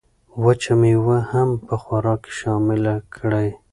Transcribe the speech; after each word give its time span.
وچه 0.43 0.73
مېوه 0.81 1.17
هم 1.31 1.49
په 1.65 1.75
خوراک 1.83 2.21
کې 2.25 2.31
شامله 2.39 2.93
کړئ. 3.15 3.49